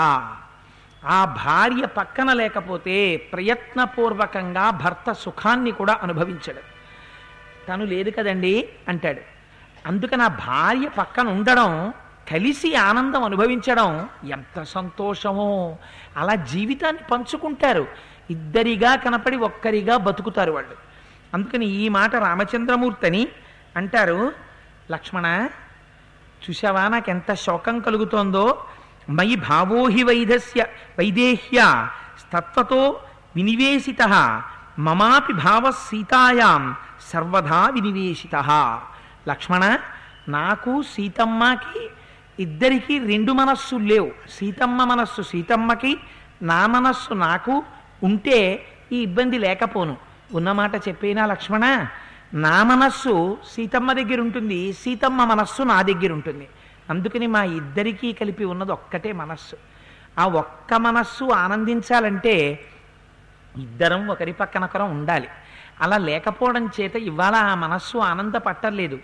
[1.07, 6.81] ఆ భార్య పక్కన లేకపోతే ప్రయత్నపూర్వకంగా భర్త సుఖాన్ని కూడా అనుభవించడు.
[7.69, 8.69] తను లేదు కదండి?
[8.89, 9.40] అంటాడు.
[9.87, 11.93] అందుకని ఆ భార్య పక్కన ఉండడం
[12.33, 15.77] కలిసి ఆనందం అనుభవించడం ఎంత సంతోషమో.
[16.17, 17.87] అలా జీవితాన్ని పంచుకుంటారు.
[18.31, 20.91] ఇద్దరిగా కనపడి ఒక్కరిగా బతుకుతారు వాళ్ళు.
[21.35, 23.29] అందుకని ఈ మాట రామచంద్రమూర్తిని
[23.77, 24.33] అంటారు
[24.91, 25.49] లక్ష్మణ
[26.51, 28.65] చూసావా నాకెంత శోకం కలుగుతోందో?
[29.11, 30.67] మయి భావోహి వైదస్య
[30.99, 31.89] వైదేహ్య
[32.33, 33.01] తత్వతో
[33.37, 34.03] వినివేశిత
[34.79, 36.77] మమాపి భావ సీతాయాం
[37.13, 38.37] సర్వదా వినివేశిత.
[39.29, 39.79] లక్ష్మణ
[40.29, 41.91] నాకు సీతమ్మకి
[42.43, 44.11] ఇద్దరికి రెండు మనస్సు లేవు.
[44.31, 46.01] సీతమ్మ మనస్సు సీతమ్మకి
[46.43, 47.63] నా మనస్సు నాకు
[48.03, 49.97] ఉంటే ఈ ఇబ్బంది లేకపోను.
[50.33, 51.87] ఉన్నమాట చెప్పేనా లక్ష్మణ?
[52.35, 56.49] నా మనస్సు సీతమ్మ దగ్గర ఉంటుంది సీతమ్మ మనస్సు నా దగ్గర ఉంటుంది.
[56.91, 59.57] అందుకని మా ఇద్దరికీ కలిపి ఉన్నది ఒక్కటే మనస్సు.
[60.19, 62.65] ఆ ఒక్క మనస్సు ఆనందించాలంటే
[63.59, 65.29] ఇద్దరం ఒకరి పక్కనొకరం ఉండాలి.
[65.81, 68.99] అలా లేకపోవడం చేత ఇవాళ ఆ మనస్సు ఆనందపట్టలేదు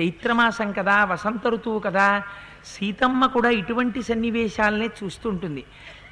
[0.00, 2.22] చైత్రమాసం కదా వసంత ఋతువు కదా
[2.64, 5.64] సీతమ్మ కూడా ఇటువంటి సన్నివేశాలనే చూస్తుంటుంది.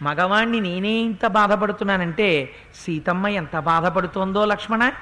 [0.02, 4.92] మగవాణ్ణి నేనే ఇంత బాధపడుతున్నానంటే సీతమ్మ ఎంత బాధపడుతోందో లక్ష్మణ?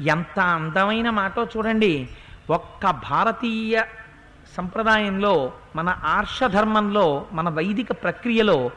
[0.00, 2.08] ఎంత అందమైన మాటో చూడండి.
[2.50, 3.82] ఒక్క భారతీయ
[4.56, 8.70] సంప్రదాయంలో మన ఆర్షధర్మంలో మన వైదిక ప్రక్రియలో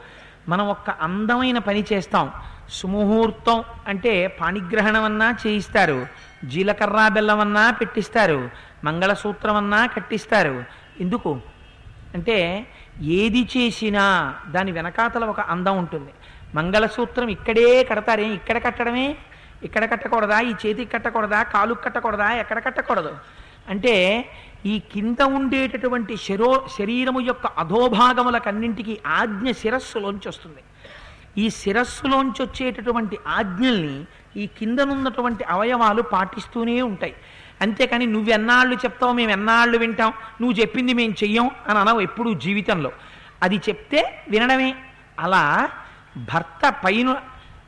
[0.48, 2.32] మనం ఒక్క అందమైన పని చేస్తాం.
[2.70, 6.06] సుముహూర్తం అంటే పాణిగ్రహణమన్నా చేయిస్తారు.
[6.44, 8.50] జీలకర్ర బెల్లం అన్నా పెట్టిస్తారు.
[8.84, 10.64] మంగళసూత్రం అన్నా కట్టిస్తారు.
[11.00, 11.40] ఎందుకు?
[12.14, 12.66] అంటే
[13.02, 16.10] ఏది చేసినా దాని వెనకాతల ఒక అందం ఉంటుంది.
[16.54, 19.16] మంగళసూత్రం ఇక్కడే కడతారే ఇక్కడ కట్టడమే?
[19.62, 20.40] ఇక్కడ కట్టకూడదా?
[20.40, 21.42] ఈ చేతికి కట్టకూడదా?
[21.42, 22.32] కాలు కట్టకూడదా?
[22.32, 23.16] ఎక్కడ కట్టకూడదు?
[23.68, 24.26] అంటే
[24.66, 30.58] ఈ కింద ఉండేటటువంటి శరో శరీరము యొక్క అధోభాగములకన్నింటికి ఆజ్ఞ శిరస్సులోంచి వస్తుంది.
[31.38, 34.04] ఈ శిరస్సులోంచి వచ్చేటటువంటి ఆజ్ఞల్ని
[34.36, 37.14] ఈ కిందనున్నటువంటి అవయవాలు పాటిస్తూనే ఉంటాయి.
[37.60, 42.92] అంతేకాని నువ్వెన్నాళ్ళు చెప్తావు మేము ఎన్నాళ్ళు వింటాం నువ్వు చెప్పింది మేము చెయ్యం అని అనవు ఎప్పుడు జీవితంలో.
[43.42, 44.74] అది చెప్తే వినడమే.
[45.20, 45.68] అలా
[46.16, 47.16] భర్త పైన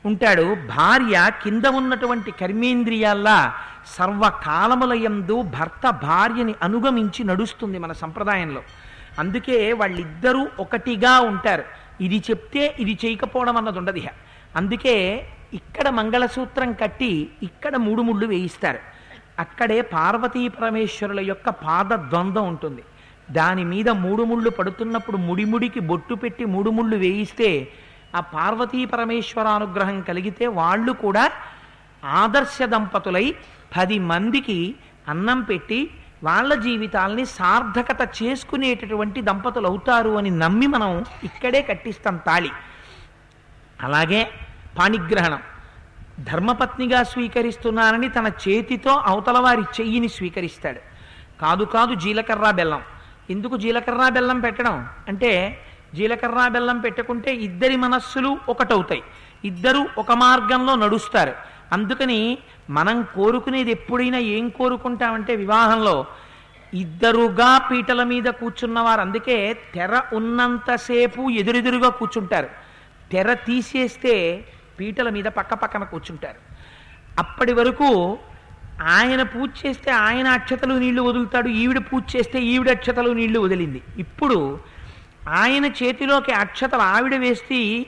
[0.05, 3.53] ఉంటాడు భార్య కింద ఉన్నటువంటి కర్మేంద్రియాల్లా
[3.87, 8.61] సర్వకాలములయందు భర్త భార్యని అనుగమించి నడుస్తుంది మన సంప్రదాయంలో.
[9.19, 11.63] అందుకే వాళ్ళిద్దరూ ఒకటిగా ఉంటారు.
[12.01, 14.01] ఇది చెప్తే ఇది చేయకపోవడం అన్నది ఉండదు
[14.55, 14.95] అందుకే
[15.53, 18.79] ఇక్కడ మంగళసూత్రం కట్టి ఇక్కడ మూడు ముళ్ళు వేయిస్తారు.
[19.39, 22.83] అక్కడే పార్వతీ పరమేశ్వరుల యొక్క పాద ద్వంద్వం ఉంటుంది.
[23.31, 27.49] దాని మీద మూడు ముళ్ళు పడుతున్నప్పుడు ముడిముడికి బొట్టు పెట్టి మూడు ముళ్ళు వేయిస్తే
[28.15, 31.31] ఆ పార్వతీ పరమేశ్వర అనుగ్రహం కలిగితే వాళ్ళు కూడా
[32.05, 33.35] ఆదర్శ దంపతులై
[33.77, 34.75] పది మందికి
[35.07, 35.91] అన్నం పెట్టి
[36.23, 42.49] వాళ్ళ జీవితాల్ని సార్థకత చేసుకునేటటువంటి దంపతులు అవుతారు అని నమ్మి మనం ఇక్కడే కట్టిస్తాం తాళి.
[43.81, 44.31] అలాగే
[44.79, 45.41] పాణిగ్రహణం.
[46.19, 50.79] ధర్మపత్నిగా స్వీకరిస్తున్నానని తన చేతితో అవతల వారి చెయ్యిని స్వీకరిస్తాడు.
[51.41, 52.81] కాదు కాదు జీలకర్ర బెల్లం.
[53.29, 54.87] ఎందుకు జీలకర్ర బెల్లం పెట్టడం?
[55.07, 55.59] అంటే
[55.95, 59.03] జీలకర్ర బెల్లం పెట్టుకుంటే ఇద్దరి మనస్సులు ఒకటవుతాయి.
[59.45, 61.33] ఇద్దరు ఒక మార్గంలో నడుస్తారు.
[61.73, 62.37] అందుకని
[62.69, 66.05] మనం కోరుకునేది ఎప్పుడైనా ఏం కోరుకుంటామంటే వివాహంలో
[66.73, 69.01] ఇద్దరుగా పీటల మీద కూర్చున్నవారు.
[69.01, 72.49] అందుకే తెర ఉన్నంతసేపు ఎదురెదురుగా కూర్చుంటారు.
[73.11, 74.45] తెర తీసేస్తే
[74.79, 76.39] పీటల మీద పక్క పక్కన కూర్చుంటారు.
[77.19, 78.17] అప్పటి వరకు
[78.81, 83.81] ఆయన పూజ చేస్తే ఆయన అక్షతలు నీళ్ళు వదులుతాడు ఈవిడ పూజ చేస్తే ఈవిడ అక్షతలు నీళ్ళు వదిలింది.
[83.97, 84.59] ఇప్పుడు
[85.29, 87.85] ఆయన చేతిలోకి అక్షతలు ఆవిడ వేస్తే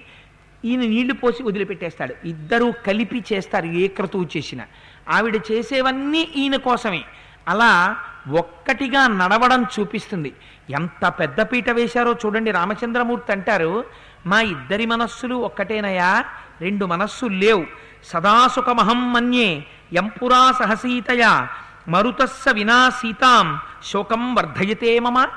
[0.65, 2.27] ఈయన నీళ్ళు పోసి వదిలిపెట్టేస్తాడు.
[2.27, 4.61] ఇద్దరూ కలిపి చేస్తారు ఏ క్రతువు చేసిన.
[5.09, 7.03] ఆవిడ చేసేవన్నీ ఈయన కోసమే.
[7.47, 7.97] అలా
[8.29, 10.33] ఒక్కటిగా నడవడం చూపిస్తుంది.
[10.69, 13.85] ఎంత పెద్ద పీట వేశారో చూడండి రామచంద్రమూర్తి అంటారు
[14.25, 16.25] మా ఇద్దరి మనస్సులు ఒక్కటేనయా
[16.61, 17.65] రెండు మనస్సులు లేవు.
[18.03, 21.47] సదాసుఖమహం మన్యే ఎంపురా సహసీతయా
[21.87, 25.27] మరుతస్స వినా సీతాం శోకం వర్ధయతే మమ.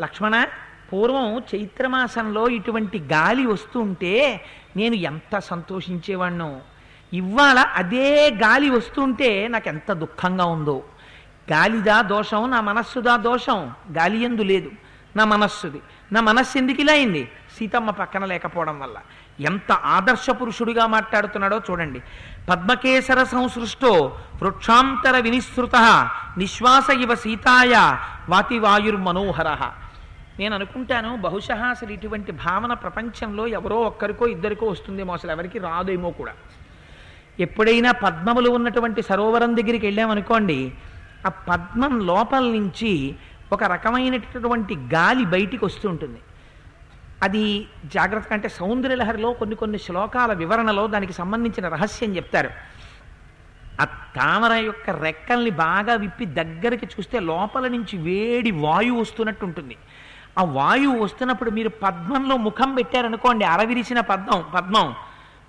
[0.00, 0.46] లక్ష్మణ
[0.92, 4.44] పూర్వం చైత్రమాసంలో ఇటువంటి గాలి వస్తుంటే
[4.76, 6.60] నేను ఎంత సంతోషించేవాణ్ణో.
[7.12, 10.82] ఇవాళ అదే గాలి వస్తుంటే నాకు ఎంత దుఃఖంగా ఉందో.
[11.52, 13.72] గాలిదా దోషం నా మనస్సుదా దోషం?
[13.92, 14.70] గాలి ఎందు లేదు.
[15.16, 15.80] నా మనస్సుది.
[16.12, 17.30] నా మనస్సు ఎందుకు ఇలా అయింది?
[17.58, 18.98] సీతమ్మ పక్కన లేకపోవడం వల్ల.
[19.40, 22.02] ఎంత ఆదర్శ పురుషుడిగా మాట్లాడుతున్నాడో చూడండి.
[22.50, 25.76] పద్మకేసర సంసృష్టో వృక్షాంతర వినిశ్రుత
[26.38, 27.96] నిశ్వాస ఇవ సీతాయ
[28.28, 29.70] వాతివాయుర్మనోహర.
[30.40, 35.12] నేను అనుకుంటాను బహుశా అసలు ఇటువంటి భావన ప్రపంచంలో ఎవరో ఒక్కరికో ఇద్దరికో వస్తుందేమో.
[35.12, 36.32] అసలు ఎవరికి రాదేమో కూడా.
[37.40, 40.72] ఎప్పుడైనా పద్మములు ఉన్నటువంటి సరోవరం దగ్గరికి వెళ్ళామనుకోండి
[41.26, 43.14] ఆ పద్మం లోపల నుంచి
[43.52, 46.20] ఒక రకమైనటువంటి గాలి బయటికి వస్తూ ఉంటుంది.
[47.22, 52.50] అది జాగ్రత్త అంటే సౌందర్యలహరిలో కొన్ని కొన్ని శ్లోకాల వివరణలో దానికి సంబంధించిన రహస్యం చెప్తారు.
[53.80, 59.76] ఆ తామర యొక్క రెక్కల్ని బాగా విప్పి దగ్గరికి చూస్తే లోపల నుంచి వేడి వాయువు వస్తున్నట్టు ఉంటుంది.
[60.38, 64.94] ఆ వాయువు వస్తున్నప్పుడు మీరు పద్మంలో ముఖం పెట్టారనుకోండి అరవిరిసిన పద్మం పద్మం.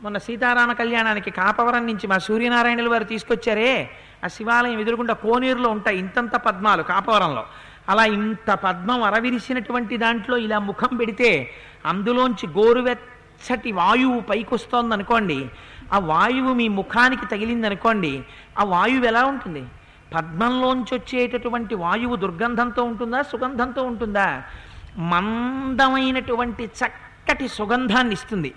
[0.02, 3.90] మొన్న సీతారామ కళ్యాణానికి కాపవరం నుంచి మా సూర్యనారాయణులు వారు తీసుకొచ్చారే
[4.26, 7.44] ఆ శివాలయం ఎదురుగుండా కోనేరులో ఉంటాయి ఇంతంత పద్మాలు కాపవరంలో.
[7.90, 11.52] అలా ఇంత పద్మం అరవిరిసినటువంటి దాంట్లో ఇలా ముఖం పెడితే
[11.86, 15.50] అందులోంచి గోరువెచ్చటి వాయువు పైకొస్తోంది అనుకోండి
[15.94, 18.24] ఆ వాయువు మీ ముఖానికి తగిలింది అనుకోండి
[18.60, 19.64] ఆ వాయువు ఎలా ఉంటుంది?
[20.16, 24.44] పద్మంలోంచి వచ్చేటటువంటి వాయువు దుర్గంధంతో ఉంటుందా సుగంధంతో ఉంటుందా?
[24.98, 28.54] మందమైనటువంటి చక్కటి సుగంధాన్ని ఇస్తుంది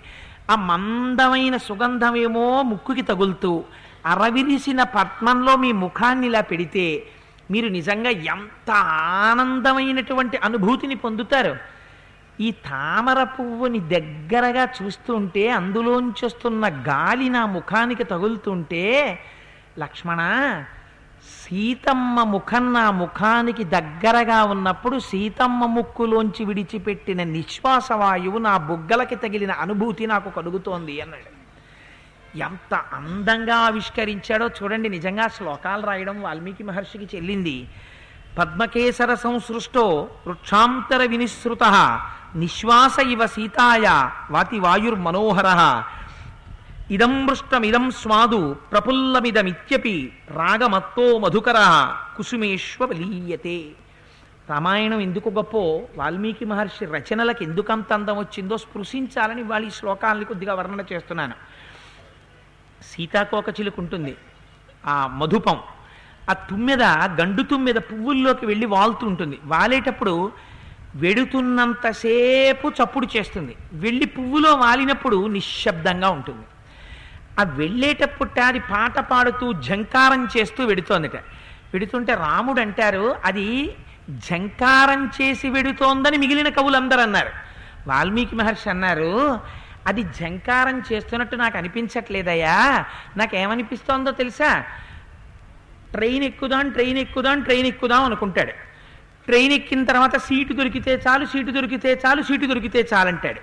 [0.51, 3.63] ఆ మందమైన సుగంధమేమో ముక్కుకి తగులుతూ
[4.05, 7.05] అరవిరిసిన పద్మంలో మీ ముఖాన్ని ఇలా పెడితే
[7.51, 11.57] మీరు నిజంగా ఎంత ఆనందమైనటువంటి అనుభూతిని పొందుతారు.
[12.39, 19.19] ఈ తామర పువ్వుని దగ్గరగా చూస్తుంటే అందులోంచి వస్తున్న గాలి నా ముఖానికి తగులుతుంటే
[19.79, 20.21] లక్ష్మణ
[21.23, 30.05] సీతమ్మ ముఖం నా ముఖానికి దగ్గరగా ఉన్నప్పుడు సీతమ్మ ముక్కులోంచి విడిచిపెట్టిన నిశ్వాస వాయువు నా బుగ్గలకి తగిలిన అనుభూతి
[30.05, 31.43] నాకు కలుగుతోంది అన్నాడు.
[32.37, 37.67] ఎంత అందంగా ఆవిష్కరించాడో చూడండి నిజంగా శ్లోకాలు రాయడం వాల్మీకి మహర్షికి చెల్లింది.
[38.37, 41.63] పద్మకేసర సంసృష్టో వృక్షాంతర వినిశ్రుత
[42.35, 45.45] నిశ్వాస ఇవ సీతాయ వాతి వాయుర్మనోహర
[46.91, 51.55] ఇదం మృష్టమిదం స్వాదు ప్రఫుల్లమిదమిత్యపి రాగమత్తో మధుకర
[52.17, 53.63] కుసుమేశ్వలీయతే
[54.49, 60.53] రామాయణం ఎందుకు గొప్పో వాల్మీకి మహర్షి రచనలకు ఎందుకు అంత అందం వచ్చిందో స్పృశించాలని వాళ్ళ ఈ శ్లోకాలని కొద్దిగా
[60.53, 61.33] వర్ణన చేస్తున్నాను.
[62.83, 64.17] సీతాకోకచిలుకు ఉంటుంది
[64.85, 65.59] ఆ మధుపం.
[66.29, 66.83] ఆ తుమ్మెద
[67.21, 69.39] గండు తుమ్మెద పువ్వుల్లోకి వెళ్ళి వాలుతూ ఉంటుంది.
[69.45, 70.31] వాలేటప్పుడు
[70.95, 73.55] వెడుతున్నంతసేపు చప్పుడు చేస్తుంది.
[73.73, 76.45] వెళ్ళి పువ్వులో వాలినప్పుడు నిశ్శబ్దంగా ఉంటుంది.
[77.39, 81.15] ఆ వెళ్ళేటప్పుడు అది పాట పాడుతూ జంకారం చేస్తూ వెడుతోందట.
[81.73, 83.75] వెడుతుంటే రాముడు అంటారు అది
[84.09, 87.29] జంకారం చేసి వెడుతోందని మిగిలిన కవులందరూ అన్నారు
[87.87, 89.39] వాల్మీకి మహర్షి అన్నారు
[89.87, 92.85] అది జంకారం చేస్తున్నట్టు నాకు అనిపించట్లేదయ్యా.
[93.17, 94.63] నాకేమనిపిస్తోందో తెలుసా?
[95.91, 98.51] ట్రైన్ ఎక్కుదాం ట్రైన్ ఎక్కుదాం ట్రైన్ ఎక్కుదాం అనుకుంటాడు.
[99.25, 103.39] ట్రైన్ ఎక్కిన తర్వాత సీటు దొరికితే చాలు సీటు దొరికితే చాలు సీటు దొరికితే చాలంటాడు.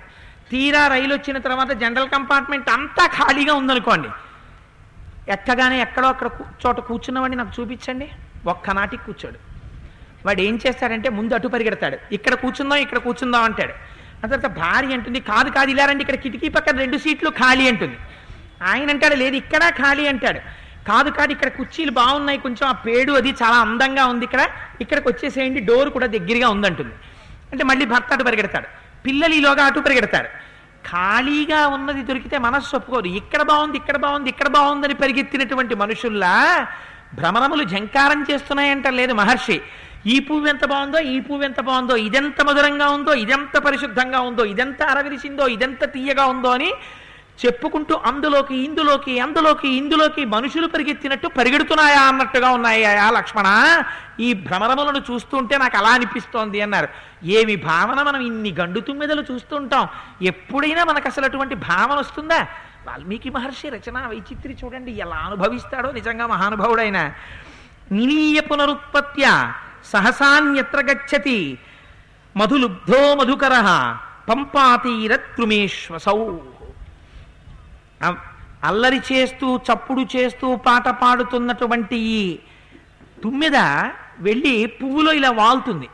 [0.51, 4.09] తీరా రైలు వచ్చిన తర్వాత జనరల్ కంపార్ట్మెంట్ అంతా ఖాళీగా ఉందనుకోండి.
[5.35, 6.27] ఎక్కగానే ఎక్కడో అక్కడ
[6.63, 8.07] చోట కూర్చున్నవాడిని నాకు చూపించండి.
[8.53, 9.39] ఒక్కనాటికి కూర్చోడు.
[10.25, 11.97] వాడు ఏం చేస్తాడంటే ముందు అటు పరిగెడతాడు.
[12.17, 13.73] ఇక్కడ కూర్చుందాం ఇక్కడ కూర్చుందాం అంటాడు.
[14.21, 17.97] ఆ తర్వాత భార్య అంటుంది కాదు కాదు ఇలా రండి ఇక్కడ కిటికీ పక్కన రెండు సీట్లు ఖాళీ అంటుంది.
[18.71, 20.41] ఆయన అంటాడు లేదు ఇక్కడ ఖాళీ అంటాడు.
[20.89, 24.43] కాదు కాదు ఇక్కడ కుర్చీలు బాగున్నాయి కొంచెం ఆ పేడు అది చాలా అందంగా ఉంది ఇక్కడ
[24.83, 26.95] ఇక్కడికి వచ్చేసేయండి డోర్ కూడా దగ్గరగా ఉందంటుంది.
[27.51, 28.69] అంటే మళ్ళీ భర్త అటు పరిగెడతాడు.
[29.05, 30.29] పిల్లలు ఈలోగా అటు పరిగెడతారు.
[30.89, 33.07] ఖాళీగా ఉన్నది దొరికితే మనస్సు ఒప్పుకోదు.
[33.21, 36.33] ఇక్కడ బాగుంది ఇక్కడ బాగుంది ఇక్కడ బాగుందని పరిగెత్తినటువంటి మనుషుల్లా
[37.19, 39.57] భ్రమరములు జంకారం చేస్తున్నాయంట లేదు మహర్షి.
[40.13, 44.81] ఈ పువ్వు ఎంత బాగుందో ఈ పువ్వు ఎంత బాగుందో ఇదెంత మధురంగా ఉందో ఇదెంత పరిశుద్ధంగా ఉందో ఇదెంత
[44.91, 46.69] అరవిరిసిందో ఇదెంత తీయగా ఉందో అని
[47.45, 53.81] చెప్పుకుంటూ అందులోకి ఇందులోకి అందులోకి ఇందులోకి మనుషులు పరిగెత్తినట్టు పరిగెడుతున్నాయా అన్నట్టుగా ఉన్నాయా లక్ష్మణ.
[54.19, 56.87] ఈ భ్రమరములను చూస్తుంటే నాకు అలా అనిపిస్తోంది అన్నారు.
[57.23, 59.87] ఏమి భావన మనం ఇన్ని గండు తుమ్మెదలు చూస్తుంటాం?
[60.21, 62.47] ఎప్పుడైనా మనకు అసలు అటువంటి భావన వస్తుందా?
[62.87, 67.11] వాల్మీకి మహర్షి రచన వైచిత్రి చూడండి ఎలా అనుభవిస్తాడో నిజంగా మహానుభావుడైన.
[67.91, 69.51] నిలీయ పునరుత్పత్య
[69.85, 71.57] సహసాన్యత్ర గచ్చతి
[72.37, 73.85] మధులుబ్ధో మధుకర
[74.29, 76.35] పంపాతీరత్రుమేశ్వసౌ ఆ-
[78.63, 82.39] అల్లరి చేస్తూ చప్పుడు చేస్తూ పాట పాడుతున్నటువంటి ఈ
[83.23, 83.57] తుమ్మెద
[84.19, 85.87] వెళ్ళి పువ్వులో ఇలా వాలుతుంది.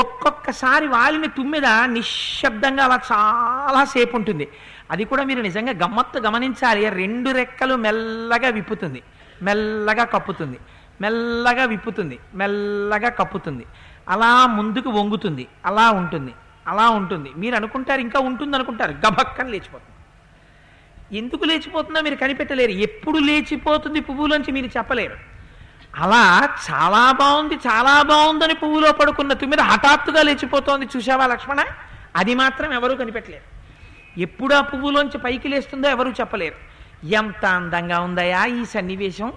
[0.00, 4.48] ఒక్కొక్కసారి వాలిన తుమ్మెద నిశ్శబ్దంగా అలా చాలాసేపు ఉంటుంది
[4.90, 6.88] అది కూడా మీరు నిజంగా గమ్మత్తు గమనించాలి.
[6.88, 9.02] రెండు రెక్కలు మెల్లగా విప్పుతుంది.
[9.42, 10.58] మెల్లగా కప్పుతుంది.
[11.00, 12.18] మెల్లగా విప్పుతుంది.
[12.34, 13.64] మెల్లగా కప్పుతుంది.
[14.08, 15.46] అలా ముందుకు వంగుతుంది.
[15.66, 16.34] అలా ఉంటుంది.
[16.68, 17.30] అలా ఉంటుంది.
[17.36, 19.91] మీరు అనుకుంటారు ఇంకా ఉంటుంది అనుకుంటారు గబక్కని లేచిపోతుంది.
[21.12, 22.70] ఎందుకు లేచిపోతుందో మీరు కనిపెట్టలేరు.
[22.70, 25.16] ఎప్పుడు లేచిపోతుంది పువ్వులోంచి మీరు చెప్పలేరు.
[25.96, 30.86] అలా చాలా బాగుంది చాలా బాగుందని పువ్వులో పడుకున్న తుమ్మిద హఠాత్తుగా లేచిపోతోంది.
[30.96, 31.64] చూసావా లక్ష్మణ?
[32.16, 33.62] అది మాత్రం ఎవరూ కనిపెట్టలేరు.
[34.20, 36.54] ఎప్పుడు ఆ పువ్వులోంచి పైకి లేస్తుందో ఎవరూ చెప్పలేరు.
[37.06, 39.32] ఎంత అందంగా ఉందయా ఈ సన్నివేశం.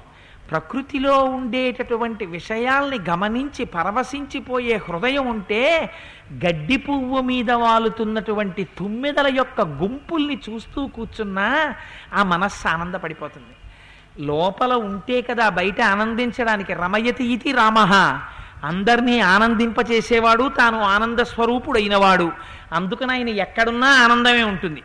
[0.51, 5.93] ప్రకృతిలో ఉండేటటువంటి విషయాల్ని గమనించి పరవశించిపోయే హృదయం ఉంటే
[6.33, 11.73] గడ్డి పువ్వు మీద వాలుతున్నటువంటి తుమ్మెదల యొక్క గుంపుల్ని చూస్తూ కూర్చున్నా
[12.13, 13.55] ఆ మనస్సు ఆనందపడిపోతుంది.
[14.25, 17.93] లోపల ఉంటే కదా బయట ఆనందించడానికి రమయతి ఇది రామః.
[18.65, 22.31] అందరినీ ఆనందింపచేసేవాడు తాను ఆనంద స్వరూపుడైనవాడు.
[22.73, 24.83] అందుకని ఆయన ఎక్కడున్నా ఆనందమే ఉంటుంది.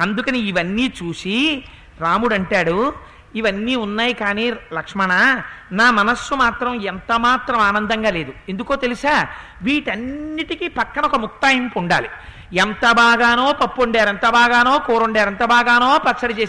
[0.00, 1.64] అందుకని ఇవన్నీ చూసి
[2.00, 2.92] రాముడు అంటాడు
[3.34, 8.32] ఇవన్నీ ఉన్నాయి కానీ లక్ష్మణ నా మనస్సు మాత్రం ఎంత మాత్రం ఆనందంగా లేదు.
[8.48, 9.26] ఎందుకో తెలుసా?
[9.62, 12.08] వీటన్నిటికీ పక్కన ఒక ముక్తాయింపు ఉండాలి.
[12.52, 16.38] ఎంత బాగానో పప్పు వండారు ఎంత బాగానో కూర వండారు ఎంత బాగానో పచ్చడి చేసి